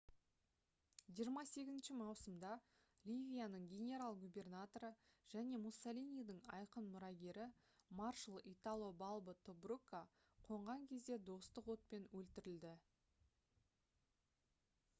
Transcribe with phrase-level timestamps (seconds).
[1.17, 2.53] 28 маусымда
[3.09, 4.89] ливияның генерал-губернаторы
[5.33, 7.45] және муссолинидің айқын мұрагері
[8.01, 10.01] маршал итало балбо тобрукқа
[10.49, 12.73] қонған кезде достық отпен өлтірілді